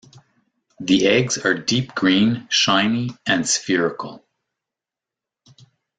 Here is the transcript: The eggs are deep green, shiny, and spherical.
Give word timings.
The 0.79 1.05
eggs 1.05 1.37
are 1.37 1.53
deep 1.53 1.93
green, 1.93 2.47
shiny, 2.49 3.11
and 3.27 3.47
spherical. 3.47 4.25